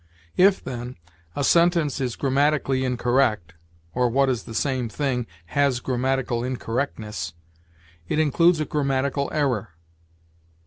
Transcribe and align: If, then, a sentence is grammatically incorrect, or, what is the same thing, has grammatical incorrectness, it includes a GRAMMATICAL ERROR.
If, 0.35 0.63
then, 0.63 0.95
a 1.35 1.43
sentence 1.43 2.01
is 2.01 2.15
grammatically 2.15 2.83
incorrect, 2.83 3.53
or, 3.93 4.09
what 4.09 4.29
is 4.29 4.45
the 4.45 4.55
same 4.55 4.89
thing, 4.89 5.27
has 5.53 5.79
grammatical 5.79 6.43
incorrectness, 6.43 7.35
it 8.09 8.17
includes 8.17 8.59
a 8.59 8.65
GRAMMATICAL 8.65 9.29
ERROR. 9.31 9.69